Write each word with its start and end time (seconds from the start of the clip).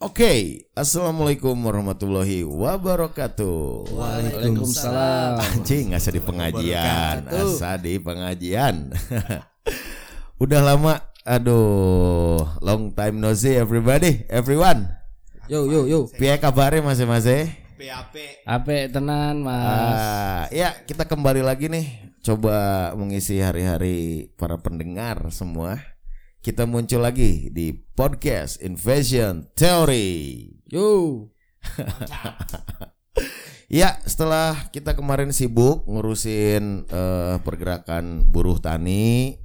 Oke, 0.00 0.64
assalamualaikum 0.72 1.52
warahmatullahi 1.60 2.40
wabarakatuh. 2.40 3.92
Waalaikumsalam. 3.92 5.36
Anjing 5.36 5.92
nggak 5.92 6.16
di 6.16 6.20
pengajian, 6.24 7.28
asa 7.28 7.76
di 7.76 8.00
pengajian. 8.00 8.96
Udah 10.42 10.64
lama, 10.64 11.04
aduh, 11.20 12.48
long 12.64 12.96
time 12.96 13.20
no 13.20 13.36
see 13.36 13.52
everybody, 13.52 14.24
everyone. 14.32 14.88
Yo 15.52 15.68
yo 15.68 15.84
yo. 15.84 16.08
Piye 16.16 16.40
kabarnya 16.40 16.80
masing-masing? 16.80 17.52
Ape 18.48 18.88
tenan 18.88 19.44
mas. 19.44 20.00
Ah, 20.00 20.42
ya 20.48 20.80
kita 20.88 21.04
kembali 21.04 21.44
lagi 21.44 21.68
nih, 21.68 22.16
coba 22.24 22.88
mengisi 22.96 23.36
hari-hari 23.36 24.32
para 24.40 24.56
pendengar 24.56 25.28
semua. 25.28 25.89
Kita 26.40 26.64
muncul 26.64 27.04
lagi 27.04 27.52
di 27.52 27.68
podcast 27.68 28.64
Invasion 28.64 29.52
Theory. 29.52 30.48
Yo. 30.72 30.88
Ya, 33.70 34.02
setelah 34.02 34.66
kita 34.74 34.98
kemarin 34.98 35.30
sibuk 35.30 35.86
ngurusin 35.86 36.90
eh, 36.90 37.36
pergerakan 37.38 38.26
buruh 38.26 38.58
tani, 38.58 39.38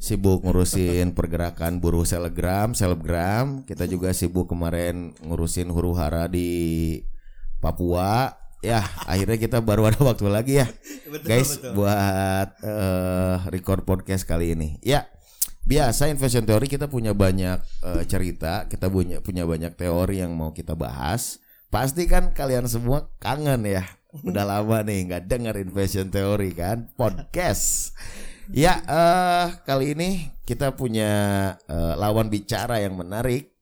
sibuk 0.00 0.40
ngurusin 0.40 1.12
pergerakan 1.12 1.76
buruh 1.76 2.08
selegram, 2.08 2.72
selebgram, 2.72 3.68
kita 3.68 3.84
juga 3.84 4.16
sibuk 4.16 4.48
kemarin 4.48 5.12
ngurusin 5.20 5.68
huru 5.68 5.92
hara 5.92 6.32
di 6.32 6.48
Papua. 7.60 8.40
Ya, 8.64 8.88
akhirnya 9.04 9.36
kita 9.36 9.60
baru 9.60 9.84
ada 9.92 10.00
waktu 10.00 10.32
lagi 10.32 10.64
ya, 10.64 10.66
guys, 11.28 11.60
buat 11.76 12.48
eh, 12.64 13.36
record 13.52 13.84
podcast 13.84 14.24
kali 14.24 14.56
ini. 14.56 14.80
Ya, 14.80 15.12
biasa 15.68 16.08
Invasion 16.08 16.48
Theory 16.48 16.64
kita 16.64 16.88
punya 16.88 17.12
banyak 17.12 17.60
eh, 17.84 18.04
cerita, 18.08 18.64
kita 18.72 18.88
punya 18.88 19.20
punya 19.20 19.44
banyak 19.44 19.76
teori 19.76 20.24
yang 20.24 20.32
mau 20.32 20.56
kita 20.56 20.72
bahas. 20.72 21.44
Pasti 21.68 22.08
kan 22.08 22.32
kalian 22.32 22.64
semua 22.64 23.12
kangen 23.20 23.68
ya. 23.68 23.84
Udah 24.24 24.48
lama 24.56 24.80
nih 24.80 25.12
nggak 25.12 25.24
denger 25.28 25.54
Invasion 25.60 26.08
Theory 26.08 26.56
kan 26.56 26.88
podcast. 26.96 27.92
Ya 28.48 28.80
eh 28.88 29.60
kali 29.68 29.92
ini 29.92 30.32
kita 30.48 30.72
punya 30.72 31.12
eh, 31.68 31.94
lawan 32.00 32.32
bicara 32.32 32.80
yang 32.80 32.96
menarik. 32.96 33.52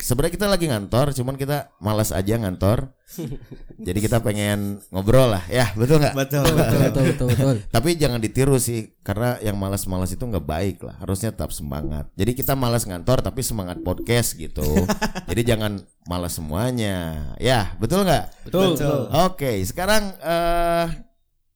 Sebenarnya 0.00 0.34
kita 0.34 0.46
lagi 0.50 0.66
ngantor, 0.66 1.14
cuman 1.14 1.36
kita 1.38 1.70
malas 1.78 2.10
aja 2.10 2.34
ngantor. 2.34 2.90
Jadi 3.86 3.98
kita 4.00 4.24
pengen 4.24 4.80
ngobrol 4.88 5.30
lah, 5.30 5.44
ya 5.46 5.70
betul 5.76 6.00
nggak? 6.00 6.14
Betul. 6.16 6.42
Betul 6.48 6.78
betul 6.80 7.02
betul 7.12 7.26
betul. 7.34 7.56
Tapi 7.74 7.94
jangan 8.00 8.18
ditiru 8.18 8.56
sih, 8.56 8.96
karena 9.04 9.36
yang 9.44 9.54
malas-malas 9.60 10.10
itu 10.10 10.24
nggak 10.24 10.42
baik 10.42 10.82
lah. 10.82 10.96
Harusnya 10.98 11.30
tetap 11.30 11.52
semangat. 11.52 12.08
Jadi 12.16 12.32
kita 12.32 12.56
malas 12.56 12.88
ngantor, 12.88 13.20
tapi 13.20 13.44
semangat 13.44 13.84
podcast 13.84 14.34
gitu. 14.34 14.64
Jadi 15.30 15.42
jangan 15.44 15.84
malas 16.08 16.34
semuanya. 16.34 17.30
Ya, 17.36 17.76
betul 17.76 18.08
nggak? 18.08 18.48
Betul. 18.48 18.74
Betul. 18.74 19.00
Oke, 19.12 19.60
sekarang 19.62 20.16
eh 20.18 20.86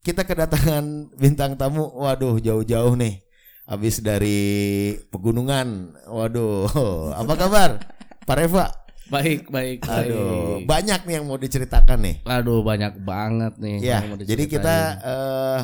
kita 0.07 0.23
kedatangan 0.23 1.11
bintang 1.19 1.59
tamu. 1.59 1.89
Waduh, 1.99 2.39
jauh-jauh 2.39 2.95
nih. 2.95 3.27
Habis 3.67 3.99
dari 3.99 4.95
pegunungan. 5.11 5.99
Waduh, 6.07 6.71
apa 7.11 7.35
kabar? 7.35 7.96
Pak 8.27 8.37
Reva. 8.43 8.67
Baik 9.07 9.47
baik. 9.55 9.87
Aduh, 9.87 10.59
baik. 10.59 10.67
banyak 10.67 11.01
nih 11.07 11.15
yang 11.15 11.27
mau 11.31 11.39
diceritakan 11.39 11.99
nih. 12.03 12.17
Aduh 12.27 12.67
banyak 12.67 12.99
banget 13.07 13.55
nih. 13.63 13.77
Ya, 13.79 14.03
yang 14.03 14.11
mau 14.11 14.19
jadi 14.19 14.45
kita 14.51 14.77
eh 14.99 15.61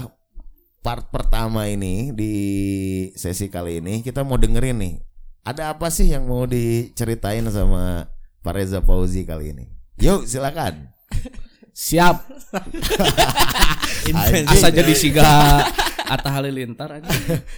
part 0.82 1.10
pertama 1.10 1.66
ini 1.66 2.14
di 2.14 2.34
sesi 3.18 3.50
kali 3.50 3.82
ini 3.82 4.06
kita 4.06 4.22
mau 4.22 4.38
dengerin 4.38 4.78
nih. 4.78 4.94
Ada 5.42 5.74
apa 5.74 5.90
sih 5.90 6.06
yang 6.06 6.30
mau 6.30 6.46
diceritain 6.46 7.42
sama 7.50 8.06
Pak 8.46 8.54
Reza 8.54 8.78
Fauzi 8.78 9.26
kali 9.26 9.50
ini? 9.50 9.66
Yuk, 9.98 10.22
silakan. 10.22 10.94
siap. 11.74 12.22
Asa 14.54 14.70
jadi 14.70 14.94
siga 14.94 15.66
Atta 16.08 16.30
Halilintar 16.34 16.90
aja. 16.98 17.10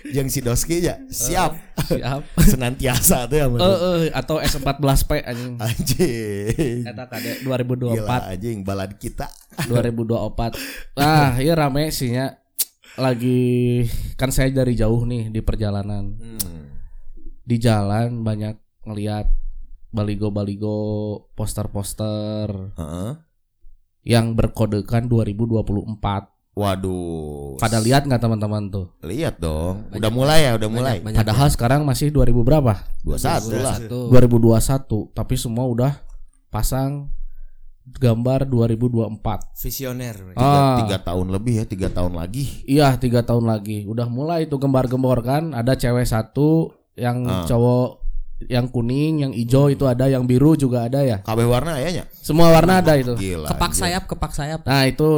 Yang 0.05 0.41
Sidoski 0.41 0.85
ya, 0.85 1.01
siap. 1.09 1.57
Siap. 1.89 2.23
Senantiasa 2.53 3.29
tuh 3.29 3.39
yang 3.41 3.57
Eh 3.57 3.63
eh 3.65 4.03
atau 4.13 4.41
S14P 4.41 5.11
anjing. 5.25 5.55
Anjing. 5.61 6.83
Eta 6.85 7.05
kade 7.09 7.41
Gila 7.45 7.61
2024 8.05 8.33
anjing 8.37 8.59
balad 8.65 8.93
kita. 9.01 9.29
2024. 9.71 10.99
Nah, 10.99 11.39
iya 11.41 11.55
rame 11.57 11.89
sih 11.95 12.13
nya. 12.13 12.41
Lagi 12.95 13.83
kan 14.15 14.31
saya 14.31 14.55
dari 14.55 14.79
jauh 14.79 15.03
nih 15.03 15.31
di 15.33 15.41
perjalanan. 15.43 16.15
Hmm. 16.15 16.65
Di 17.45 17.57
jalan 17.59 18.23
banyak 18.23 18.87
ngelihat 18.87 19.27
baligo-baligo, 19.95 20.79
poster-poster 21.39 22.75
Heeh. 22.75 23.13
yang 24.03 24.35
berkodekan 24.35 25.07
2024. 25.07 26.34
Waduh. 26.55 27.59
Pada 27.59 27.83
lihat 27.83 28.07
nggak 28.07 28.23
teman-teman 28.23 28.71
tuh? 28.71 28.87
lihat 29.03 29.43
dong. 29.43 29.91
Udah 29.91 30.11
mulai 30.11 30.47
ya, 30.47 30.55
udah 30.55 30.71
mulai. 30.71 30.97
Padahal 31.03 31.51
sekarang 31.51 31.83
masih 31.83 32.15
2000 32.15 32.47
berapa? 32.47 32.79
21 33.03 33.59
lah. 33.59 33.77
2021, 33.83 35.11
tapi 35.11 35.35
semua 35.35 35.67
udah 35.67 35.93
pasang 36.49 37.11
gambar 37.85 38.47
2024. 38.47 39.51
Visioner. 39.59 40.15
Tiga, 40.33 40.41
Ah. 40.41 40.79
tiga 40.79 40.97
tahun 41.03 41.27
lebih 41.29 41.55
ya, 41.59 41.65
tiga 41.67 41.89
tahun 41.91 42.15
lagi. 42.15 42.63
Iya, 42.65 42.97
tiga 42.97 43.21
tahun 43.21 43.45
lagi. 43.45 43.85
Udah 43.85 44.07
mulai 44.07 44.47
itu 44.47 44.55
gembar-gembor 44.55 45.21
kan. 45.21 45.53
Ada 45.53 45.75
cewek 45.75 46.07
satu, 46.07 46.71
yang 46.95 47.27
Ah. 47.27 47.45
cowok 47.45 48.04
yang 48.45 48.67
kuning, 48.69 49.23
yang 49.25 49.33
hijau 49.33 49.71
itu 49.71 49.87
ada, 49.87 50.05
yang 50.05 50.27
biru 50.27 50.53
juga 50.55 50.85
ada 50.85 51.01
ya. 51.01 51.23
KB 51.23 51.39
warna 51.47 51.79
ayahnya. 51.79 52.05
Semua 52.11 52.51
warna 52.51 52.83
ada 52.83 52.93
itu. 52.99 53.15
Gila. 53.15 53.49
kepak 53.49 53.71
anjing. 53.71 53.81
sayap 53.81 54.03
kepak 54.05 54.33
sayap 54.35 54.61
Nah 54.67 54.85
itu 54.85 55.09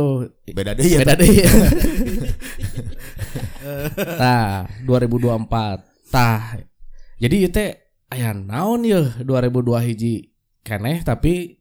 Beda 0.47 0.77
deh 0.77 0.85
ya. 0.87 0.99
beda 1.03 1.15
deh. 1.17 1.29
nah 4.21 4.69
2024. 4.85 6.13
Tah. 6.13 6.61
Jadi 7.17 7.37
itu 7.43 7.65
aya 8.13 8.31
naon 8.31 8.87
ya 8.87 9.03
2002 9.19 9.87
hiji 9.91 10.31
keneh 10.63 11.03
tapi 11.03 11.59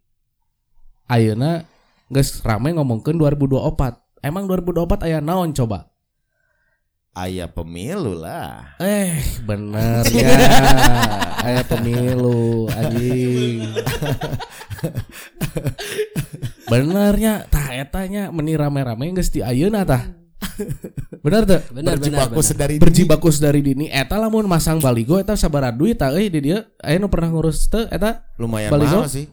ayeuna 1.08 1.66
geus 2.12 2.44
rame 2.44 2.76
ngomongkeun 2.76 3.18
2024. 3.18 4.22
Emang 4.22 4.46
2024 4.46 5.06
aya 5.08 5.18
naon 5.18 5.56
coba? 5.56 5.90
Ayah 7.16 7.48
pemilu 7.48 8.12
lah. 8.12 8.76
Eh, 8.76 9.16
bener 9.48 10.04
ya. 10.12 10.36
Aya 11.46 11.62
pemilu 11.62 12.66
anjing. 12.74 13.70
Benernya 16.66 17.46
tah 17.48 17.70
etanya 17.72 18.34
meni 18.34 18.58
rame-rame 18.58 19.14
geus 19.14 19.30
di 19.30 19.46
ayeuna 19.46 19.86
tah. 19.86 20.02
Bener 21.22 21.46
tuh. 21.46 21.62
benar 21.74 21.98
benar 21.98 22.02
Berjibaku 22.02 22.32
benar. 22.38 22.46
sedari 22.46 22.76
Berjibakus 22.82 23.38
dari 23.38 23.62
dini 23.62 23.86
eta 23.90 24.18
lamun 24.18 24.46
masang 24.50 24.82
baligo 24.82 25.22
eta 25.22 25.38
sabaraha 25.38 25.74
duit 25.74 25.98
tah 26.02 26.10
euy 26.10 26.34
di 26.34 26.42
dieu. 26.42 26.60
Aya 26.82 26.98
nu 26.98 27.10
pernah 27.14 27.30
ngurus 27.30 27.70
teu 27.70 27.86
eta? 27.90 28.26
lumayan 28.42 28.74
Baligo? 28.74 29.06
mahal 29.06 29.12
sih. 29.12 29.30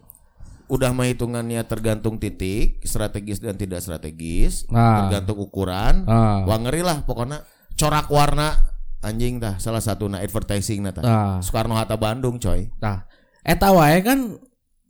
Udah 0.72 0.88
mah 0.96 1.04
hitungannya 1.04 1.60
tergantung 1.68 2.16
titik, 2.16 2.80
strategis 2.88 3.44
dan 3.44 3.60
tidak 3.60 3.84
strategis, 3.84 4.64
Nah. 4.72 5.04
tergantung 5.04 5.44
ukuran. 5.44 6.08
Ah. 6.08 6.48
Wah 6.48 6.56
ngeri 6.64 6.80
lah 6.80 7.04
pokoknya 7.04 7.44
corak 7.76 8.08
warna 8.08 8.71
anjing 9.02 9.42
tah 9.42 9.58
salah 9.58 9.82
satu 9.82 10.06
na 10.06 10.22
advertising 10.22 10.80
na 10.80 10.94
tah. 10.94 11.02
Ah. 11.02 11.36
Soekarno 11.42 11.74
Hatta 11.74 11.98
Bandung 11.98 12.38
coy. 12.38 12.70
Tah. 12.78 13.04
Eta 13.42 13.74
wae 13.74 13.98
kan 14.00 14.38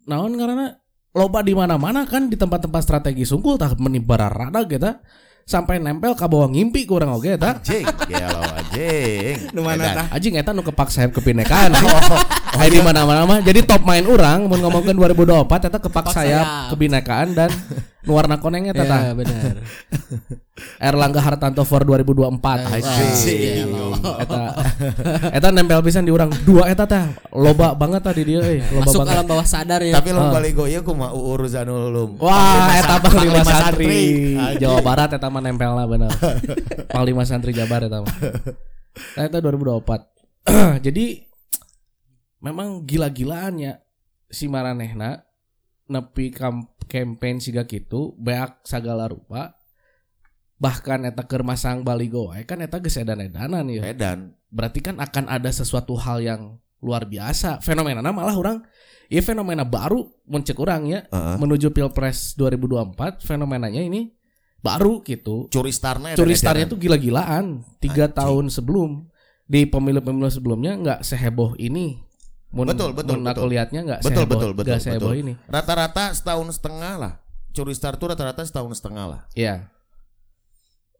naon 0.04 0.36
karena 0.36 0.76
loba 1.16 1.40
di 1.40 1.56
mana-mana 1.56 2.04
kan 2.04 2.28
di 2.28 2.36
tempat-tempat 2.36 2.80
strategis 2.84 3.32
unggul 3.32 3.56
tah 3.56 3.72
meni 3.80 4.00
bararada 4.00 4.64
kita 4.68 5.00
sampai 5.42 5.82
nempel 5.82 6.14
ka 6.14 6.30
bawah 6.30 6.52
ngimpi 6.52 6.86
kurang 6.86 7.16
oge 7.16 7.34
eta. 7.34 7.58
Anjing, 7.58 7.84
gelo 8.06 8.40
anjing. 8.40 9.36
Nu 9.56 9.64
mana 9.64 10.04
tah? 10.04 10.06
Anjing 10.14 10.36
eta 10.38 10.54
nu 10.54 10.62
kepak 10.62 10.92
sayap 10.92 11.16
kebinekaan. 11.16 11.72
Hai 12.60 12.68
di 12.68 12.80
mana-mana 12.84 13.24
mah. 13.24 13.38
Jadi 13.40 13.64
top 13.64 13.80
main 13.88 14.04
orang 14.04 14.44
mun 14.44 14.60
ngomongkeun 14.60 14.92
2024 15.16 15.72
eta 15.72 15.78
kepak 15.81 16.06
sayap 16.12 16.44
sayap. 16.44 16.69
kebinekaan 16.76 17.28
dan 17.32 17.50
nu 18.04 18.12
warna 18.19 18.37
koneng 18.37 18.69
eta 18.69 18.84
tah. 18.84 19.00
ya 19.08 19.12
benar 19.16 19.56
Erlangga 20.93 21.25
Hartanto 21.25 21.64
for 21.64 21.81
2024. 21.81 22.76
Anjing. 22.76 23.72
Eta 24.20 24.40
eta 25.32 25.49
nempel 25.49 25.81
pisan 25.81 26.04
di 26.04 26.12
urang. 26.12 26.28
Dua 26.44 26.69
eta 26.69 26.84
tah. 26.84 27.08
Loba 27.32 27.72
banget 27.72 28.04
tadi 28.04 28.22
dia 28.28 28.44
euy, 28.44 28.60
loba 28.69 28.84
masuk 28.84 29.00
banget. 29.00 29.14
alam 29.16 29.26
bawah 29.32 29.46
sadar 29.49 29.81
ya 29.81 29.96
Tapi 29.96 30.12
lo 30.12 30.28
baligo 30.28 30.69
ieu 30.69 30.84
kumaha 30.84 31.16
Uur 31.16 31.40
Zanul 31.49 31.88
Ulum. 31.88 32.10
Wah, 32.20 32.69
eta 32.76 33.00
Panglima 33.00 33.43
Santri. 33.43 34.37
Jawa 34.60 34.84
Barat 34.84 35.10
eta 35.16 35.26
mah 35.32 35.40
nempel 35.40 35.72
lah 35.72 35.88
bener. 35.88 36.12
Panglima 36.93 37.25
Santri 37.25 37.56
Jabar 37.56 37.88
eta 37.88 38.04
mah. 38.04 38.12
Nah, 39.16 39.25
eta 39.25 39.40
2024. 39.40 40.12
Jadi 40.87 41.31
memang 42.42 42.84
gila-gilaannya 42.84 43.78
si 44.28 44.50
maranehna 44.50 45.22
nepi 45.86 46.34
campaign 46.88 47.38
siga 47.38 47.64
kitu 47.64 48.16
beak 48.18 48.64
sagala 48.66 49.06
rupa 49.06 49.54
bahkan 50.62 51.02
eta 51.06 51.26
keur 51.26 51.42
masang 51.42 51.82
baligo 51.82 52.30
wae 52.30 52.46
kan 52.46 52.62
eta 52.62 52.78
geus 52.78 52.94
edan-edanan 52.94 53.66
ya. 53.66 53.82
Edan. 53.82 54.38
Berarti 54.46 54.78
kan 54.78 55.02
akan 55.02 55.26
ada 55.26 55.50
sesuatu 55.50 55.98
hal 55.98 56.22
yang 56.22 56.42
luar 56.78 57.06
biasa. 57.06 57.58
Fenomenana 57.62 58.14
malah 58.14 58.36
orang 58.38 58.58
Iya 59.12 59.20
fenomena 59.20 59.60
baru 59.68 60.08
mencek 60.24 60.56
orangnya 60.56 61.04
Heeh. 61.12 61.36
menuju 61.36 61.68
Pilpres 61.76 62.32
2024 62.32 63.20
fenomenanya 63.20 63.84
ini 63.84 64.08
baru 64.64 65.04
gitu. 65.04 65.52
Curi 65.52 65.68
starnya 65.68 66.16
Curi 66.16 66.32
starnya 66.32 66.64
tuh 66.64 66.80
gila-gilaan. 66.80 67.60
Tiga 67.76 68.08
tahun 68.08 68.48
sebelum 68.48 69.04
di 69.44 69.68
pemilu-pemilu 69.68 70.32
sebelumnya 70.32 70.72
nggak 70.80 71.00
seheboh 71.04 71.60
ini. 71.60 72.00
Mun, 72.52 72.69
Betul, 72.69 72.93
betul, 72.93 73.16
mun 73.16 73.26
aku 73.26 73.43
betul. 73.43 73.49
lihatnya 73.49 73.81
nggak 73.82 74.00
Betul, 74.00 74.12
seheboh, 74.14 74.31
betul, 74.31 74.50
betul, 74.52 74.70
nggak 74.70 74.82
seheboh 74.84 75.10
betul. 75.10 75.22
ini. 75.25 75.32
Rata-rata 75.49 76.04
setahun 76.12 76.49
setengah 76.52 76.93
lah. 76.96 77.12
Curi 77.50 77.72
star 77.72 77.96
tuh 77.96 78.12
rata-rata 78.12 78.44
setahun 78.44 78.76
setengah 78.76 79.04
lah. 79.08 79.20
Iya. 79.32 79.72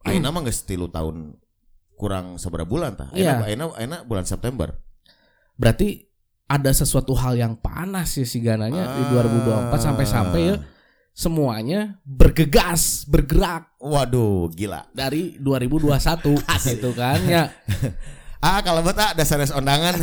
Aina 0.03 0.29
mah 0.29 0.43
geus 0.43 0.65
tilu 0.65 0.89
tahun 0.89 1.37
kurang 1.95 2.35
seberapa 2.35 2.65
bulan 2.65 2.97
tah. 2.97 3.13
Aina, 3.13 3.45
Aina, 3.45 3.65
Aina 3.77 3.97
bulan 4.03 4.25
September. 4.25 4.75
Berarti 5.55 6.09
ada 6.49 6.73
sesuatu 6.73 7.13
hal 7.15 7.37
yang 7.37 7.55
panas 7.55 8.17
ya 8.17 8.25
si 8.25 8.41
Gananya 8.41 8.99
di 8.99 9.03
Ah. 9.07 9.23
2024 9.73 9.77
sampai-sampai 9.79 10.41
ya 10.43 10.57
semuanya 11.13 12.01
bergegas, 12.03 13.05
bergerak 13.05 13.69
Waduh, 13.77 14.49
gila. 14.51 14.89
dari 14.91 15.37
2021 15.37 16.41
gitu 16.73 16.91
kan 16.93 17.21
ya. 17.25 17.53
Ah, 18.43 18.59
kalau 18.59 18.83
bet 18.83 18.99
ah 18.99 19.15
dasar 19.15 19.39
undangan. 19.55 19.95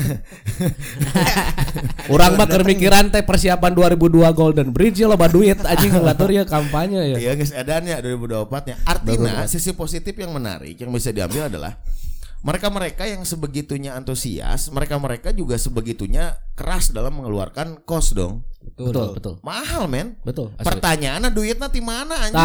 Orang 2.15 2.39
mah 2.39 2.47
keur 2.47 2.63
mikiran 2.63 3.11
teh 3.11 3.19
persiapan 3.19 3.75
2002 3.75 3.99
Golden 4.31 4.71
Bridge 4.71 5.03
ya 5.03 5.11
loba 5.11 5.27
duit 5.27 5.59
anjing 5.59 5.91
ngatur 5.91 6.31
ya 6.31 6.47
kampanye 6.47 7.03
ya. 7.13 7.17
Iya 7.19 7.31
geus 7.35 7.51
edannya 7.51 7.99
2024-nya. 7.99 8.75
Artinya 8.87 9.43
sisi 9.43 9.75
positif 9.75 10.15
yang 10.15 10.31
menarik 10.31 10.79
yang 10.79 10.87
bisa 10.87 11.11
diambil 11.11 11.51
adalah 11.51 11.75
mereka-mereka 12.39 13.03
yang 13.03 13.27
sebegitunya 13.27 13.99
antusias, 13.99 14.71
mereka-mereka 14.71 15.35
juga 15.35 15.59
sebegitunya 15.59 16.39
keras 16.55 16.95
dalam 16.95 17.19
mengeluarkan 17.19 17.83
kos 17.83 18.15
dong. 18.15 18.47
Betul, 18.79 19.19
betul. 19.19 19.35
Mahal, 19.43 19.91
men. 19.91 20.15
Betul. 20.23 20.55
asli. 20.55 20.63
Pertanyaannya 20.63 21.35
duitnya 21.35 21.67
di 21.67 21.83
mana 21.83 22.15
anjing? 22.15 22.39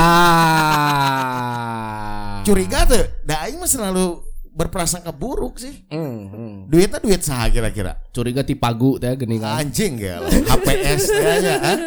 Curiga 2.50 2.82
tuh. 2.91 3.06
Da 3.23 3.46
aing 3.46 3.62
mah 3.62 3.70
selalu 3.70 4.34
berprasangka 4.55 5.11
buruk 5.11 5.59
sih. 5.59 5.85
Hmm, 5.91 6.31
hmm. 6.31 6.55
Duitnya 6.71 7.03
duit 7.03 7.21
saha 7.21 7.51
kira-kira? 7.51 7.99
Curiga 8.15 8.47
ti 8.47 8.55
pagu 8.55 8.97
teh 9.03 9.11
geningan. 9.19 9.59
Anjing 9.59 9.99
ya. 9.99 10.23
HPS 10.23 11.03
teh 11.11 11.37
nya, 11.43 11.55
ah. 11.59 11.79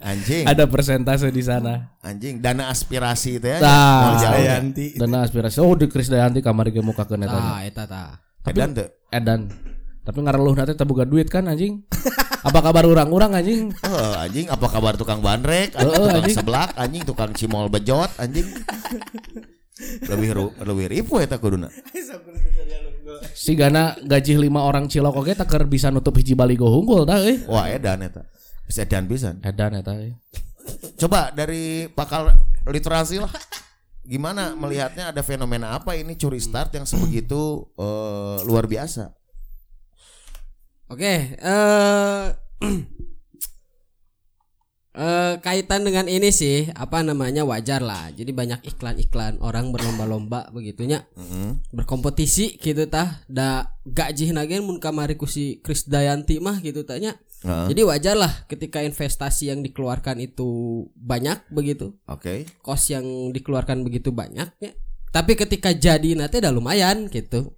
Anjing. 0.00 0.44
Ada 0.48 0.66
persentase 0.66 1.30
di 1.30 1.44
sana. 1.46 1.94
Anjing 2.02 2.42
dana 2.42 2.68
aspirasi 2.68 3.38
teh. 3.38 3.62
Jauh. 3.62 4.18
Dayanti. 4.18 4.98
Dana 4.98 5.22
aspirasi. 5.22 5.62
Oh, 5.62 5.78
di 5.78 5.86
Kris 5.86 6.10
Dayanti 6.10 6.42
kamar 6.42 6.74
ge 6.74 6.82
muka 6.82 7.06
eta. 7.06 7.30
Tah 7.30 7.60
eta 7.62 7.84
tah. 7.86 8.10
Edan 8.44 8.70
tuh. 8.74 8.88
Edan. 9.14 9.40
Tapi 10.00 10.18
ngareluh 10.26 10.56
nanti 10.58 10.74
tabuga 10.74 11.06
duit 11.06 11.30
kan 11.30 11.46
anjing. 11.46 11.86
Apa 12.48 12.64
kabar 12.64 12.88
orang-orang 12.88 13.36
anjing? 13.36 13.68
Oh, 13.84 14.16
anjing 14.16 14.48
apa 14.48 14.64
kabar 14.64 14.96
tukang 14.96 15.20
bandrek, 15.20 15.76
anjing 15.76 15.92
Heeh, 15.92 16.08
tukang 16.08 16.24
anjing. 16.24 16.36
seblak, 16.40 16.70
anjing 16.72 17.02
tukang 17.04 17.30
cimol 17.36 17.68
bejot, 17.68 18.08
anjing. 18.16 18.48
lebih 20.12 20.30
ru, 20.32 20.46
lebih 20.64 20.86
ribu 20.88 21.20
eta 21.20 21.36
kuduna. 21.36 21.68
Si 23.34 23.52
Gana 23.56 23.96
gaji 24.00 24.36
lima 24.40 24.64
orang 24.64 24.88
cilok 24.88 25.24
oke 25.24 25.32
tak 25.36 25.48
keur 25.48 25.64
bisa 25.68 25.92
nutup 25.92 26.16
hiji 26.16 26.32
baligo 26.32 26.68
hunggul 26.68 27.04
tah 27.04 27.20
euy. 27.20 27.42
Wah, 27.48 27.68
edan 27.68 28.04
eta. 28.04 28.24
Bisa 28.64 28.86
edan 28.86 29.10
pisan. 29.10 29.40
Edan 29.44 29.76
eta 29.76 29.96
euy. 29.96 30.16
Coba 30.96 31.34
dari 31.34 31.90
pakal 31.90 32.32
literasi 32.68 33.20
lah. 33.20 33.32
Gimana 34.06 34.56
melihatnya 34.56 35.12
ada 35.12 35.22
fenomena 35.22 35.76
apa 35.76 35.94
ini 35.94 36.16
curi 36.16 36.40
start 36.40 36.74
yang 36.74 36.86
sebegitu 36.88 37.68
eh, 37.78 38.38
luar 38.48 38.66
biasa? 38.66 39.12
Oke, 40.90 41.38
eh 41.38 42.26
eh, 45.00 45.34
kaitan 45.40 45.88
dengan 45.88 46.04
ini 46.04 46.28
sih 46.28 46.68
apa 46.76 47.00
namanya 47.00 47.48
wajar 47.48 47.80
lah. 47.80 48.12
Jadi 48.12 48.30
banyak 48.36 48.60
iklan-iklan 48.68 49.40
orang 49.40 49.72
berlomba-lomba 49.72 50.52
begitunya, 50.52 51.08
Heeh. 51.16 51.56
berkompetisi 51.72 52.60
gitu 52.60 52.84
tah. 52.92 53.24
Da 53.24 53.72
gaji 53.88 54.36
nagen 54.36 54.68
mun 54.68 54.76
kamari 54.76 55.16
ku 55.16 55.24
si 55.24 55.64
Krisdayanti 55.64 56.36
mah 56.44 56.60
gitu 56.60 56.84
tanya. 56.84 57.16
Heeh. 57.40 57.72
Jadi 57.72 57.80
wajar 57.88 58.14
lah 58.20 58.44
ketika 58.44 58.84
investasi 58.84 59.48
yang 59.48 59.64
dikeluarkan 59.64 60.20
itu 60.20 60.84
banyak 60.92 61.48
begitu, 61.48 61.96
Oke. 62.04 62.44
kos 62.60 62.92
yang 62.92 63.32
dikeluarkan 63.32 63.80
begitu 63.80 64.12
banyak 64.12 64.52
ya. 64.60 64.72
Tapi 65.10 65.34
ketika 65.34 65.74
jadi 65.74 66.14
nate 66.14 66.38
udah 66.38 66.54
lumayan 66.54 67.10
gitu. 67.10 67.56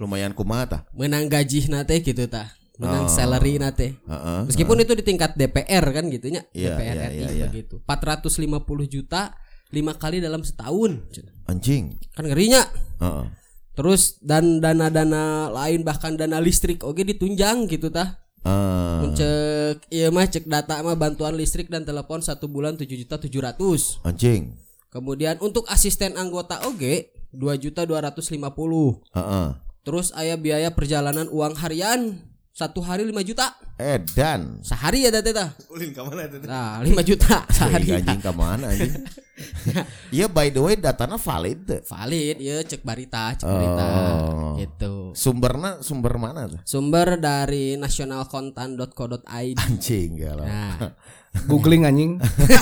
Lumayan 0.00 0.32
kumaha 0.34 0.64
tah? 0.66 0.82
Menang 0.96 1.30
gaji 1.30 1.70
nate 1.70 2.02
gitu 2.02 2.26
tah. 2.26 2.50
Menang 2.80 3.06
Oh. 3.06 3.12
salary 3.12 3.60
nate. 3.60 4.00
Heeh. 4.00 4.40
Meskipun 4.48 4.80
itu 4.80 4.96
di 4.96 5.04
tingkat 5.04 5.36
DPR 5.36 5.84
kan 5.92 6.08
gitunya, 6.08 6.40
Iya, 6.50 6.72
DPR 6.72 6.96
iya, 6.96 7.06
RI 7.06 7.14
iya, 7.14 7.28
iya. 7.28 7.46
begitu. 7.46 7.76
450 7.84 8.56
juta 8.88 9.36
lima 9.68 9.92
kali 9.92 10.18
dalam 10.18 10.40
setahun. 10.40 11.04
Anjing. 11.44 12.00
Kan 12.16 12.24
ngerinya. 12.24 12.64
Heeh. 12.98 13.24
Terus 13.70 14.16
dan 14.18 14.58
dana-dana 14.58 15.48
lain 15.48 15.84
bahkan 15.84 16.16
dana 16.16 16.40
listrik 16.40 16.80
oke 16.80 17.00
ditunjang 17.00 17.68
gitu 17.68 17.88
tah. 17.88 18.16
Ah, 18.40 19.04
Cek 19.04 19.92
iya 19.92 20.08
mah 20.08 20.24
cek 20.24 20.48
data 20.48 20.80
mah 20.80 20.96
bantuan 20.96 21.36
listrik 21.36 21.68
dan 21.68 21.84
telepon 21.84 22.24
satu 22.24 22.48
bulan 22.48 22.72
7 22.74 22.88
juta 22.96 23.20
700. 23.20 24.00
anjing. 24.02 24.56
Kemudian 24.88 25.36
untuk 25.38 25.68
asisten 25.68 26.16
anggota 26.16 26.64
oge 26.64 27.12
2 27.30 27.36
juta 27.56 27.84
250. 27.84 29.04
Heeh. 29.12 29.48
Terus 29.80 30.12
aya 30.12 30.34
biaya 30.34 30.72
perjalanan 30.72 31.28
uang 31.28 31.56
harian 31.56 32.20
satu 32.50 32.82
hari 32.82 33.06
5 33.08 33.14
juta. 33.24 33.56
Edan. 33.80 34.60
Sehari 34.60 35.06
ya 35.06 35.10
teh 35.14 35.32
tah. 35.32 35.48
Ulin 35.72 35.90
ka 35.94 36.04
mana 36.04 36.28
teh? 36.28 36.38
Nah, 36.44 36.82
5 36.84 37.00
juta 37.06 37.46
Sehari 37.48 37.86
sehari. 37.88 38.02
anjing 38.04 38.20
ke 38.20 38.30
mana 38.34 38.66
anjing? 38.68 38.92
Iya 40.16 40.26
by 40.26 40.50
the 40.50 40.60
way 40.60 40.74
datanya 40.74 41.18
valid? 41.20 41.86
Valid 41.86 42.36
ya 42.40 42.62
cek 42.66 42.82
barita, 42.82 43.36
cek 43.38 43.46
barita. 43.46 43.86
Oh. 43.86 44.54
Gitu. 44.58 44.94
Sumbernya 45.14 45.80
sumber 45.80 46.14
mana 46.18 46.50
tuh? 46.50 46.60
Sumber 46.66 47.16
dari 47.20 47.78
nasionalkontan.co.id. 47.78 49.56
Anjing 49.56 50.10
galau. 50.18 50.46
Nah, 50.46 50.94
Googling 51.50 51.86
anjing. 51.86 52.18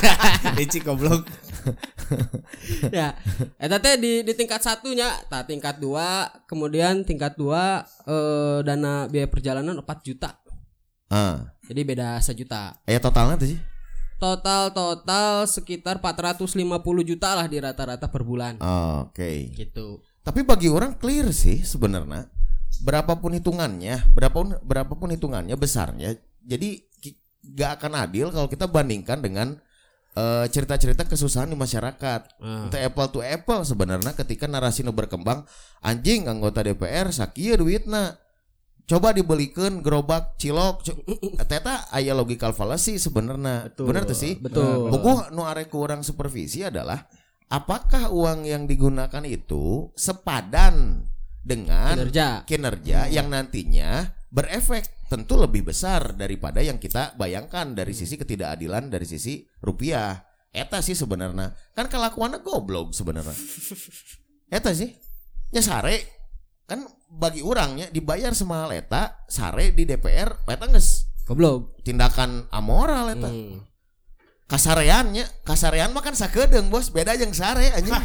Eci 0.61 0.85
goblok. 0.85 1.25
ya, 2.93 3.17
eta 3.57 3.81
teh 3.81 3.97
di 3.97 4.21
di 4.25 4.33
tingkat 4.37 4.61
satunya, 4.61 5.09
tak 5.33 5.49
tingkat 5.49 5.81
dua, 5.81 6.29
kemudian 6.45 7.01
tingkat 7.05 7.33
dua 7.41 7.85
eh, 8.05 8.61
dana 8.61 9.09
biaya 9.09 9.29
perjalanan 9.29 9.81
4 9.81 9.89
juta. 10.05 10.37
Ah, 11.09 11.57
Jadi 11.65 11.81
beda 11.89 12.21
sejuta. 12.21 12.77
aya 12.85 13.01
totalnya 13.01 13.41
tuh 13.41 13.57
sih? 13.57 13.61
Total 14.19 14.75
total 14.75 15.47
sekitar 15.47 16.03
450 16.03 16.59
juta 17.07 17.39
lah 17.39 17.47
di 17.47 17.63
rata-rata 17.63 18.11
per 18.11 18.27
bulan. 18.27 18.59
Oke. 19.07 19.55
Gitu. 19.55 20.03
Tapi 20.27 20.43
bagi 20.43 20.67
orang 20.67 20.99
clear 20.99 21.31
sih 21.31 21.63
sebenarnya. 21.63 22.27
Berapapun 22.83 23.39
hitungannya, 23.39 24.11
berapapun 24.13 24.59
berapapun 24.61 25.15
hitungannya 25.15 25.55
besarnya. 25.55 26.19
Jadi 26.43 26.83
gak 27.55 27.81
akan 27.81 27.93
adil 27.95 28.35
kalau 28.35 28.51
kita 28.51 28.67
bandingkan 28.67 29.23
dengan 29.23 29.57
eh, 30.19 30.47
cerita-cerita 30.51 31.07
kesusahan 31.07 31.49
di 31.49 31.57
masyarakat. 31.57 32.21
Ah. 32.43 32.67
Itu 32.67 32.77
apple 32.77 33.09
to 33.15 33.21
apple 33.23 33.63
sebenarnya 33.63 34.13
ketika 34.19 34.51
narasi 34.51 34.83
nu 34.83 34.91
berkembang 34.91 35.47
anjing 35.79 36.27
anggota 36.27 36.67
DPR 36.67 37.15
sakieu 37.15 37.55
duitna. 37.55 38.19
Coba 38.89 39.13
dibelikan 39.13 39.85
gerobak 39.85 40.41
cilok. 40.41 40.81
Co- 40.81 40.97
Teta 41.45 41.93
aya 41.93 42.17
logical 42.17 42.57
fallacy 42.57 42.97
sebenarnya. 42.97 43.69
Bener 43.77 44.09
tuh 44.09 44.17
sih? 44.17 44.41
Betul. 44.41 44.89
Buku 44.89 45.29
nu 45.37 45.45
arek 45.45 45.69
kurang 45.69 46.01
supervisi 46.01 46.65
adalah 46.65 47.05
apakah 47.47 48.09
uang 48.09 48.49
yang 48.49 48.65
digunakan 48.65 49.21
itu 49.23 49.93
sepadan 49.93 51.05
dengan 51.45 51.97
Kinerja. 52.01 52.49
kinerja 52.49 52.99
yang 53.09 53.29
nantinya 53.29 54.09
berefek? 54.33 54.89
Tentu 55.09 55.41
lebih 55.41 55.65
besar 55.65 56.13
daripada 56.13 56.61
yang 56.61 56.77
kita 56.77 57.17
bayangkan 57.17 57.73
dari 57.73 57.93
sisi 57.93 58.17
ketidakadilan 58.17 58.89
dari 58.89 59.05
sisi 59.05 59.45
rupiah. 59.61 60.21
Eta 60.49 60.81
sih 60.81 60.97
sebenarnya. 60.97 61.53
Kan 61.73 61.89
kelakuannya 61.89 62.41
goblok 62.41 62.93
sebenarnya. 62.93 63.37
Eta 64.57 64.73
sih? 64.73 64.97
Nya 65.53 65.61
sare 65.61 66.18
kan 66.69 66.85
bagi 67.09 67.41
orangnya 67.41 67.89
dibayar 67.89 68.37
semahal 68.37 68.77
eta 68.77 69.25
sare 69.25 69.73
di 69.73 69.89
DPR 69.89 70.45
eta 70.45 70.67
geus 70.69 71.09
Goblok. 71.25 71.81
tindakan 71.85 72.49
amoral 72.53 73.17
eta. 73.17 73.29
Hmm. 73.29 73.65
kasareannya 74.49 75.25
kasarean 75.45 75.93
mah 75.93 76.05
kan 76.05 76.17
sakedeung 76.17 76.69
bos 76.69 76.93
beda 76.93 77.17
jeung 77.17 77.33
sare 77.33 77.73
anjing 77.73 77.93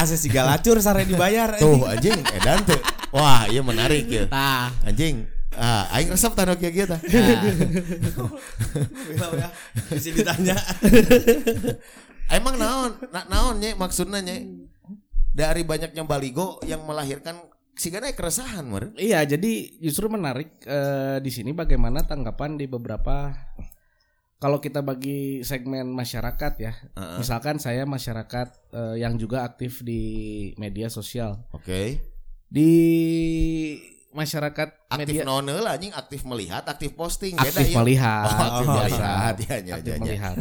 Asa 0.00 0.16
si 0.16 0.28
galacur 0.28 0.76
sare 0.80 1.08
dibayar. 1.08 1.56
tuh 1.56 1.88
anjing 1.88 2.20
edan 2.36 2.60
tuh 2.68 2.80
wah 3.12 3.48
iya 3.48 3.64
menarik 3.64 4.08
ya 4.08 4.28
Tah. 4.28 4.68
anjing 4.84 5.24
ah 5.56 5.88
aing 5.96 6.12
resep 6.12 6.32
tah 6.32 6.44
nu 6.48 6.56
kieu 6.56 6.72
kieu 6.72 6.88
tah. 6.88 7.00
Bisa 9.90 10.10
ditanya. 10.14 10.56
emang 12.30 12.54
naon 12.56 12.94
na, 13.10 13.26
naon 13.26 13.58
nya 13.58 13.74
maksudnya 13.74 14.22
nya 14.22 14.38
dari 15.40 15.62
banyaknya 15.64 16.04
baligo 16.04 16.60
yang 16.68 16.84
melahirkan 16.84 17.40
sih 17.72 17.88
kan 17.88 18.04
keresahan 18.04 18.68
meureun. 18.68 18.92
Iya, 19.00 19.24
jadi 19.24 19.80
justru 19.80 20.12
menarik 20.12 20.60
eh, 20.68 21.16
di 21.24 21.30
sini 21.32 21.56
bagaimana 21.56 22.04
tanggapan 22.04 22.60
di 22.60 22.68
beberapa 22.68 23.32
kalau 24.36 24.60
kita 24.60 24.84
bagi 24.84 25.40
segmen 25.40 25.88
masyarakat 25.88 26.52
ya. 26.60 26.72
Heeh. 26.76 27.18
Misalkan 27.24 27.56
saya 27.56 27.88
masyarakat 27.88 28.48
eh, 28.76 28.96
yang 29.00 29.16
juga 29.16 29.48
aktif 29.48 29.80
di 29.80 30.00
media 30.60 30.92
sosial. 30.92 31.40
Oke. 31.56 32.04
Di 32.50 32.72
masyarakat 34.10 34.90
Aktif 34.90 35.06
media 35.06 35.22
naon 35.22 35.46
heula 35.46 35.78
anjing 35.78 35.94
aktif 35.94 36.26
melihat, 36.26 36.66
aktif 36.66 36.98
posting 36.98 37.38
aktif 37.38 37.70
ya. 37.70 37.78
melihat, 37.78 38.26
Oh, 38.26 38.42
aktif 38.42 38.66
biasa. 38.66 38.82
melihat. 38.90 39.34
Ya, 39.38 39.56
ya, 39.62 39.74
aktif 39.78 39.92
ya, 39.92 39.96
ya. 39.96 40.02
melihat. 40.02 40.36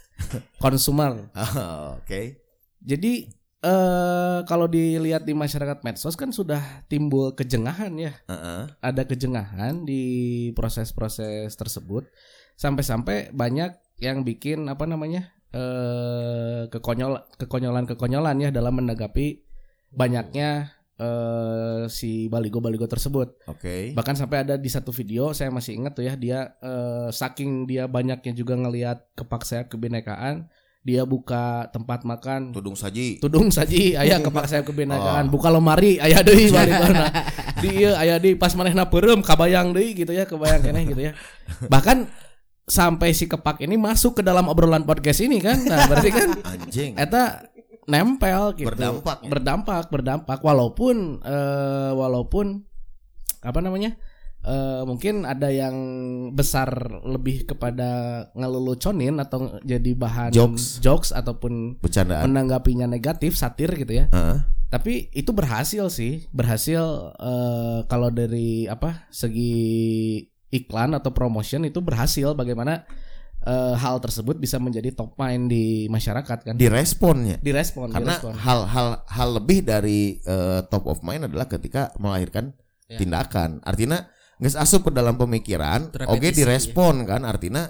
Konsumer. 0.62 1.12
Oh, 1.34 1.98
Oke. 1.98 2.38
Jadi 2.80 3.28
eh 3.60 4.29
kalau 4.44 4.66
dilihat 4.68 5.24
di 5.24 5.32
masyarakat 5.32 5.82
medsos 5.82 6.16
kan 6.16 6.30
sudah 6.30 6.60
timbul 6.86 7.32
kejengahan 7.32 7.92
ya. 7.96 8.12
Heeh. 8.28 8.70
ada 8.80 9.02
kejengahan 9.04 9.84
di 9.84 10.02
proses-proses 10.56 11.52
tersebut 11.56 12.08
sampai-sampai 12.60 13.32
banyak 13.32 13.72
yang 14.00 14.24
bikin 14.24 14.68
apa 14.68 14.84
namanya 14.84 15.32
eh 15.50 16.70
kekonyol 16.70 17.26
kekonyolan 17.40 17.84
kekonyolan 17.88 18.38
ya 18.38 18.50
dalam 18.54 18.78
menanggapi 18.78 19.42
banyaknya 19.90 20.70
eh 21.00 21.88
si 21.88 22.28
baligo-baligo 22.28 22.84
tersebut 22.84 23.40
Oke. 23.48 23.96
bahkan 23.96 24.14
sampai 24.14 24.44
ada 24.44 24.54
di 24.60 24.68
satu 24.68 24.92
video 24.92 25.32
saya 25.32 25.48
masih 25.48 25.80
ingat 25.80 25.96
tuh 25.96 26.04
ya 26.04 26.14
dia 26.14 26.54
eh, 26.60 27.08
saking 27.10 27.64
dia 27.64 27.88
banyaknya 27.88 28.36
juga 28.36 28.54
ngelihat 28.60 29.16
kepak 29.16 29.42
sayap 29.42 29.72
kebinekaan 29.72 30.46
dia 30.80 31.04
buka 31.04 31.68
tempat 31.68 32.08
makan. 32.08 32.56
Tudung 32.56 32.72
saji. 32.72 33.20
tudung 33.20 33.52
saji. 33.52 34.00
Aya 34.00 34.16
kepak 34.18 34.48
sayap 34.48 34.64
kebinekaan 34.64 35.28
Oh. 35.28 35.32
buka 35.32 35.52
lemari 35.52 36.00
aya 36.00 36.24
deui 36.24 36.48
balikona 36.54 37.12
di 37.60 37.84
ieu 37.84 37.92
aya 37.92 38.16
deui 38.16 38.32
pas 38.34 38.56
manehna 38.56 38.88
peureum 38.88 39.20
kabayang 39.20 39.76
deui 39.76 39.92
gitu 39.92 40.12
ya 40.16 40.24
kebayang 40.24 40.64
keneh 40.64 40.88
gitu 40.88 41.00
ya. 41.04 41.12
Bahkan 41.68 42.08
sampai 42.64 43.12
si 43.12 43.28
kepak 43.28 43.60
ini 43.60 43.76
masuk 43.76 44.18
ke 44.18 44.22
dalam 44.24 44.48
obrolan 44.48 44.88
podcast 44.88 45.20
ini 45.20 45.36
kan? 45.42 45.60
Nah 45.68 45.84
berarti 45.84 46.08
kan 46.14 46.28
Anjing. 46.48 46.96
eta 46.96 47.44
nempel 47.84 48.56
gitu. 48.56 48.72
Berdampak 48.72 49.18
ya? 49.20 49.28
berdampak 49.28 49.84
berdampak. 49.92 50.38
Walaupun 50.40 51.20
eh, 51.20 51.92
walaupun 51.92 52.64
apa 53.40 53.60
namanya 53.60 53.96
eh, 54.42 54.82
mungkin 54.82 55.22
ada 55.22 55.48
yang 55.48 55.74
besar 56.30 56.70
lebih 57.02 57.44
kepada 57.46 57.90
ngelucunin 58.32 59.16
atau 59.16 59.60
jadi 59.60 59.90
bahan 59.92 60.30
Jokes. 60.30 60.80
jokes 60.80 61.10
ataupun 61.10 61.76
Bercandaan. 61.78 62.24
menanggapinya 62.26 62.84
negatif 62.84 63.34
satir 63.34 63.68
gitu 63.74 63.92
ya 63.94 64.08
Heeh. 64.08 64.38
tapi 64.66 65.08
itu 65.10 65.30
berhasil 65.30 65.88
sih 65.88 66.24
berhasil 66.30 66.80
eh, 67.14 67.78
kalau 67.84 68.08
dari 68.08 68.64
apa 68.64 69.04
segi 69.08 70.24
iklan 70.50 70.94
atau 70.94 71.10
promotion 71.10 71.62
itu 71.62 71.78
berhasil 71.78 72.32
bagaimana 72.32 72.82
eh, 73.40 73.74
hal 73.74 74.00
tersebut 74.00 74.36
bisa 74.36 74.56
menjadi 74.56 74.90
top 74.90 75.14
mind 75.14 75.46
di 75.46 75.64
masyarakat 75.86 76.38
kan 76.42 76.54
Diresponnya. 76.56 77.38
direspon 77.38 77.88
Karena 77.88 78.16
direspon. 78.16 78.34
hal-hal 78.36 78.88
hal 79.04 79.28
lebih 79.32 79.62
dari 79.62 80.16
eh, 80.18 80.60
top 80.66 80.86
of 80.86 81.00
mind 81.00 81.28
adalah 81.28 81.44
ketika 81.44 81.92
melahirkan 81.96 82.56
Ya. 82.90 82.98
tindakan. 82.98 83.62
Artinya 83.62 84.02
nggak 84.40 84.56
asup 84.56 84.88
ke 84.88 84.90
dalam 84.90 85.20
pemikiran, 85.20 85.92
oke 85.92 86.28
direspon 86.32 87.04
kan 87.04 87.28
artinya 87.28 87.68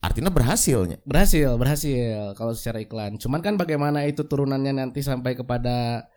artinya 0.00 0.32
berhasilnya. 0.32 0.96
berhasil 1.04 1.60
berhasil 1.60 2.32
kalau 2.34 2.56
secara 2.56 2.80
iklan. 2.80 3.20
Cuman 3.20 3.44
kan 3.44 3.60
bagaimana 3.60 4.08
itu 4.08 4.24
turunannya 4.24 4.72
nanti 4.72 5.04
sampai 5.04 5.36
kepada 5.36 6.08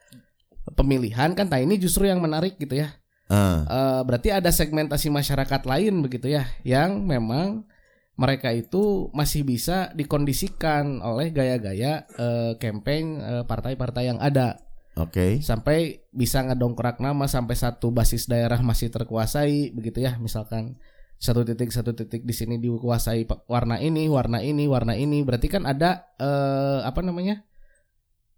pemilihan 0.71 1.35
kan 1.35 1.51
nah 1.51 1.59
ini 1.59 1.75
justru 1.75 2.07
yang 2.07 2.23
menarik 2.23 2.55
gitu 2.55 2.79
ya. 2.79 2.95
Eh, 3.27 3.59
Eh, 3.67 4.01
berarti 4.07 4.31
ada 4.31 4.51
segmentasi 4.51 5.11
masyarakat 5.11 5.61
lain 5.67 5.99
begitu 5.99 6.31
ya 6.31 6.47
yang 6.63 7.03
memang 7.03 7.67
mereka 8.13 8.53
itu 8.53 9.09
masih 9.11 9.41
bisa 9.43 9.89
dikondisikan 9.97 11.01
oleh 11.01 11.33
gaya-gaya 11.33 12.07
eh, 12.15 12.53
campaign 12.61 13.19
eh, 13.19 13.43
partai-partai 13.43 14.03
yang 14.15 14.19
ada 14.21 14.63
Oke. 14.93 15.41
sampai 15.41 16.05
bisa 16.13 16.45
ngedongkrak 16.45 17.01
nama 17.01 17.25
sampai 17.25 17.57
satu 17.57 17.89
basis 17.89 18.29
daerah 18.29 18.61
masih 18.61 18.93
terkuasai 18.93 19.73
begitu 19.73 20.05
ya 20.05 20.21
misalkan 20.21 20.77
satu 21.17 21.47
titik 21.47 21.71
satu 21.71 21.95
titik 21.95 22.27
di 22.27 22.35
sini 22.35 22.59
dikuasai 22.59 23.23
warna 23.47 23.79
ini 23.79 24.11
warna 24.11 24.43
ini 24.43 24.67
warna 24.67 24.93
ini 24.93 25.23
berarti 25.23 25.47
kan 25.47 25.63
ada 25.63 26.13
eh, 26.19 26.79
apa 26.83 26.99
namanya 26.99 27.41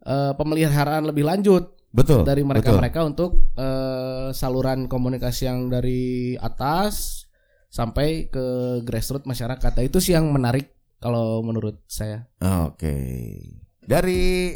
eh, 0.06 0.32
pemeliharaan 0.38 1.10
lebih 1.10 1.26
lanjut 1.26 1.76
Betul. 1.90 2.28
dari 2.28 2.46
mereka 2.46 2.70
betul. 2.70 2.80
mereka 2.80 3.00
untuk 3.02 3.32
eh, 3.58 4.30
saluran 4.38 4.86
komunikasi 4.86 5.50
yang 5.50 5.68
dari 5.68 6.38
atas 6.38 7.26
sampai 7.74 8.32
ke 8.32 8.46
grassroots 8.88 9.28
masyarakat 9.28 9.72
Nah, 9.76 9.84
itu 9.84 9.98
sih 10.00 10.14
yang 10.14 10.32
menarik 10.32 10.72
kalau 11.02 11.44
menurut 11.44 11.84
saya 11.90 12.30
Oke. 12.40 12.96
Dari 13.86 14.54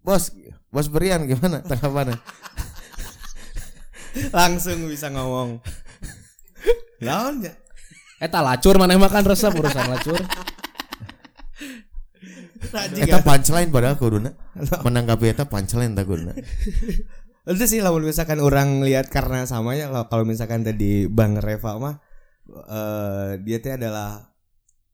bos 0.00 0.32
bos 0.72 0.86
Brian 0.88 1.24
gimana 1.28 1.64
tanggapannya? 1.68 2.18
Langsung 4.34 4.90
bisa 4.90 5.08
ngomong. 5.12 5.62
Naonnya? 7.00 7.54
Eta 8.20 8.44
lacur 8.44 8.76
mana 8.76 9.00
makan 9.00 9.24
resep 9.24 9.54
urusan 9.56 9.86
lacur 9.88 10.20
Eta 12.76 13.18
punchline 13.24 13.72
padahal 13.72 13.96
kuduna. 13.98 14.30
Menanggapi 14.84 15.32
eta 15.32 15.48
punchline 15.48 15.96
tak 15.96 16.06
kuduna. 16.06 16.36
Itu 17.50 17.64
sih 17.66 17.80
lamun 17.80 18.04
misalkan 18.04 18.38
orang 18.38 18.84
lihat 18.84 19.08
karena 19.08 19.48
samanya 19.48 19.90
kalau 19.90 20.04
kalau 20.06 20.24
misalkan 20.28 20.62
tadi 20.62 21.08
Bang 21.08 21.40
Reva 21.40 21.80
mah 21.80 21.96
eh 22.50 23.40
dia 23.42 23.58
teh 23.58 23.74
adalah 23.74 24.30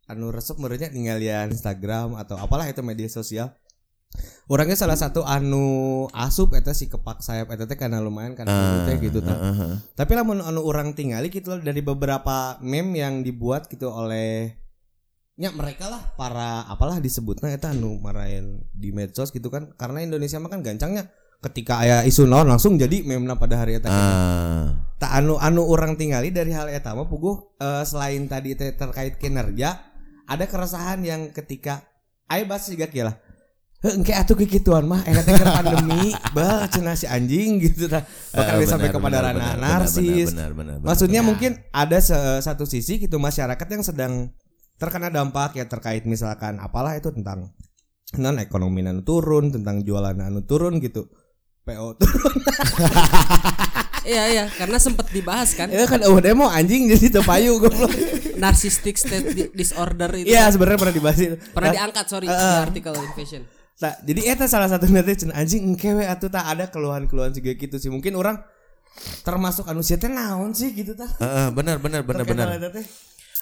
anu 0.06 0.30
resep 0.30 0.54
menurutnya 0.56 0.88
ninggalian 0.94 1.50
Instagram 1.50 2.14
atau 2.16 2.38
apalah 2.38 2.70
itu 2.70 2.80
media 2.80 3.10
sosial. 3.10 3.52
Orangnya 4.46 4.78
salah 4.78 4.94
satu 4.94 5.26
anu 5.26 5.66
asup 6.14 6.54
eta 6.54 6.70
si 6.70 6.86
kepak 6.86 7.18
sayap 7.18 7.50
eta 7.50 7.66
teh 7.66 7.74
karena 7.74 7.98
lumayan 7.98 8.38
kan 8.38 8.46
Ah, 8.46 8.86
teh 8.86 8.94
gitu 9.02 9.18
tah. 9.18 9.34
ah, 9.34 9.50
ah. 9.50 9.74
Tapi 9.92 10.12
lamun 10.14 10.38
anu 10.38 10.62
orang 10.62 10.94
tinggali 10.94 11.28
gitu 11.28 11.58
dari 11.58 11.82
beberapa 11.82 12.54
meme 12.62 12.94
yang 12.94 13.20
dibuat 13.20 13.66
gitu 13.66 13.90
oleh 13.90 14.54
ya 15.34 15.50
mereka 15.50 15.90
lah 15.90 16.14
para 16.14 16.64
apalah 16.64 16.96
disebutnya 16.96 17.50
eta 17.50 17.74
anu 17.74 17.98
marahin 17.98 18.64
di 18.70 18.94
medsos 18.94 19.28
gitu 19.28 19.50
kan 19.50 19.74
karena 19.74 20.00
Indonesia 20.00 20.38
mah 20.38 20.48
kan 20.48 20.62
gancangnya 20.62 21.10
ketika 21.44 21.84
aya 21.84 22.00
isu 22.06 22.24
naon 22.24 22.48
langsung 22.48 22.80
jadi 22.80 23.04
meme 23.04 23.28
pada 23.36 23.60
hari 23.60 23.76
eta 23.76 23.90
Ah. 23.90 24.94
tak 24.96 25.12
anu 25.12 25.36
anu 25.36 25.66
orang 25.66 25.98
tinggali 25.98 26.32
dari 26.32 26.54
hal 26.54 26.70
eta 26.70 26.94
mah 26.94 27.04
puguh 27.04 27.58
eh, 27.58 27.84
selain 27.84 28.24
tadi 28.24 28.54
teh 28.54 28.72
terkait 28.72 29.20
kinerja 29.20 29.76
ada 30.24 30.44
keresahan 30.46 31.02
yang 31.02 31.34
ketika 31.34 31.84
aya 32.26 32.46
bahas 32.46 32.66
juga 32.66 32.88
lah 33.04 33.14
engke 33.88 34.10
atuh 34.10 34.34
kikituan 34.34 34.84
mah 34.84 35.02
eta 35.02 35.20
teh 35.20 35.32
keur 35.32 35.50
pandemi 35.52 36.10
bah 36.36 36.64
cenah 36.66 36.92
si 36.92 37.04
anjing 37.04 37.58
gitu 37.58 37.86
tah 37.86 38.02
Ah, 38.30 38.56
bakal 38.56 38.66
sampai 38.66 38.88
benar, 38.88 38.94
kepada 38.94 39.16
benar, 39.16 39.24
ranah 39.30 39.52
benar, 39.52 39.80
narsis 39.80 40.28
benar, 40.30 40.50
benar, 40.50 40.76
benar, 40.76 40.86
Maksudnya 40.86 41.20
benar. 41.20 41.28
mungkin 41.28 41.50
ada 41.70 41.98
se- 41.98 42.16
satu 42.40 42.64
sisi 42.64 42.98
gitu 42.98 43.16
masyarakat 43.16 43.66
yang 43.66 43.82
sedang 43.82 44.12
terkena 44.76 45.08
dampak 45.08 45.54
ya 45.54 45.64
terkait 45.64 46.04
misalkan 46.04 46.58
apalah 46.58 46.92
itu 46.92 47.08
tentang 47.08 47.52
non 48.14 48.36
ekonomi 48.36 48.80
anu 48.80 49.02
turun, 49.02 49.50
tentang 49.50 49.80
jualan 49.80 50.14
anu 50.14 50.42
turun 50.42 50.78
gitu. 50.78 51.08
PO 51.62 51.86
turun. 51.98 52.32
Iya 54.06 54.22
iya 54.30 54.44
karena 54.48 54.78
sempat 54.78 55.10
dibahas 55.10 55.50
kan 55.52 55.66
Ya 55.66 55.82
kan 55.82 55.98
oh 56.04 56.22
demo 56.22 56.46
anjing 56.46 56.86
jadi 56.86 57.10
tepayu 57.12 57.58
goblok. 57.58 57.90
narcissistic 58.38 58.94
state 58.94 59.32
di- 59.32 59.50
disorder 59.50 60.06
itu 60.14 60.28
Iya 60.28 60.46
sebenarnya 60.46 60.78
pernah 60.78 60.94
dibahas 60.94 61.18
pernah 61.50 61.66
Nah, 61.66 61.74
diangkat 61.74 62.04
sorry 62.06 62.26
di 62.26 62.30
Heeh. 62.30 62.58
artikel 62.62 62.92
in 62.94 63.10
fashion. 63.12 63.42
Nah, 63.82 63.92
jadi 64.04 64.20
eta 64.36 64.46
salah 64.48 64.68
satu 64.70 64.88
nanti 64.88 65.16
cen 65.16 65.32
anjing 65.32 65.62
engke 65.74 65.92
we 65.92 66.04
atuh 66.04 66.32
tak 66.32 66.44
ada 66.46 66.68
keluhan-keluhan 66.68 67.32
juga 67.32 67.52
gitu 67.54 67.76
sih. 67.76 67.90
Mungkin 67.92 68.16
orang 68.16 68.40
termasuk 69.22 69.68
anu 69.68 69.84
teh 69.84 70.08
naon 70.08 70.56
sih 70.56 70.72
gitu 70.72 70.96
tah. 70.96 71.08
Heeh, 71.20 71.48
benar 71.52 71.76
benar 71.80 72.00
benar 72.02 72.24
benar. 72.24 72.48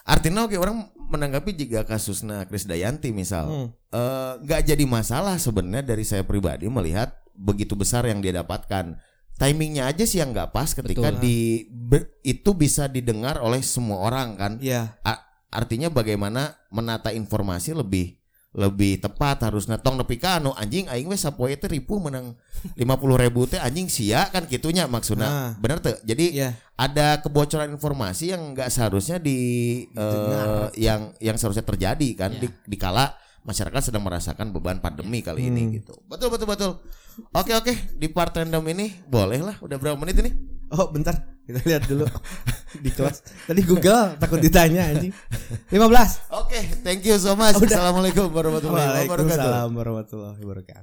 Artinya 0.04 0.44
oke 0.44 0.56
orang 0.60 0.92
menanggapi 1.08 1.56
jika 1.56 1.88
kasusnya 1.88 2.44
Kris 2.44 2.68
Dayanti 2.68 3.08
misal 3.14 3.48
Hmm. 3.48 3.68
eh, 3.88 4.32
nggak 4.44 4.74
jadi 4.74 4.84
masalah 4.84 5.40
sebenarnya 5.40 5.80
dari 5.96 6.04
saya 6.04 6.26
pribadi 6.26 6.68
melihat 6.68 7.14
begitu 7.32 7.72
besar 7.72 8.04
yang 8.04 8.20
dia 8.20 8.34
dapatkan. 8.36 9.00
Timingnya 9.34 9.90
aja 9.90 10.06
sih 10.06 10.22
yang 10.22 10.30
nggak 10.30 10.54
pas 10.54 10.70
ketika 10.70 11.10
Betul. 11.10 11.22
di 11.24 11.66
ber- 11.66 12.22
itu 12.22 12.54
bisa 12.54 12.86
didengar 12.86 13.42
oleh 13.42 13.58
semua 13.66 13.98
orang 14.06 14.38
kan. 14.38 14.52
Iya. 14.62 14.94
A- 15.02 15.24
artinya 15.50 15.90
bagaimana 15.90 16.54
menata 16.70 17.10
informasi 17.10 17.74
lebih 17.74 18.14
lebih 18.54 19.02
tepat 19.02 19.42
harus 19.42 19.66
netong 19.66 19.98
nepi 19.98 20.14
ka 20.14 20.38
anu 20.38 20.54
anjing 20.54 20.86
aing 20.86 21.10
we 21.10 21.18
sapoe 21.18 21.50
teh 21.50 21.66
ripuh 21.66 21.98
menang 21.98 22.38
50 22.72 22.86
ribu 23.18 23.44
teh 23.44 23.58
anjing 23.58 23.90
sia 23.90 24.30
kan 24.30 24.46
kitunya 24.46 24.86
maksudnya 24.86 25.26
Nah. 25.26 25.50
bener 25.58 25.78
tuh 25.78 25.98
jadi 26.00 26.26
Iya. 26.30 26.50
ada 26.72 27.18
kebocoran 27.18 27.68
informasi 27.68 28.30
yang 28.30 28.54
nggak 28.54 28.70
seharusnya 28.70 29.18
di 29.18 29.38
eh, 29.90 29.98
Didengar. 29.98 30.70
yang 30.74 31.00
yang 31.18 31.34
seharusnya 31.34 31.62
terjadi 31.62 32.08
kan 32.14 32.30
Iya. 32.30 32.40
di, 32.40 32.48
dikala 32.70 33.10
masyarakat 33.44 33.92
sedang 33.92 34.02
merasakan 34.02 34.50
beban 34.50 34.80
pandemi 34.80 35.20
kali 35.20 35.44
Hmm. 35.44 35.50
ini 35.52 35.62
gitu. 35.78 35.94
Betul 36.04 36.32
betul 36.32 36.48
betul. 36.48 36.72
Oke 37.30 37.54
oke 37.54 37.72
di 37.94 38.08
part 38.08 38.34
random 38.34 38.64
ini 38.66 38.90
boleh 39.04 39.40
lah. 39.40 39.56
Udah 39.60 39.76
berapa 39.76 39.94
menit 39.94 40.18
ini? 40.18 40.32
Oh 40.72 40.88
bentar 40.90 41.14
kita 41.44 41.60
lihat 41.62 41.84
dulu 41.84 42.08
di 42.84 42.90
kelas. 42.90 43.20
Tadi 43.44 43.60
Google 43.62 44.16
takut 44.16 44.40
ditanya 44.40 44.88
anjing. 44.88 45.12
15. 45.68 46.32
Oke, 46.40 46.58
thank 46.80 47.04
you 47.04 47.20
so 47.20 47.36
much. 47.36 47.54
Assalamualaikum 47.54 48.32
warahmatullahi 48.32 49.04
wabarakatuh. 49.04 49.12
Waalaikumsalam 49.12 49.68
warahmatullahi 49.70 50.40
wabarakatuh. 50.40 50.82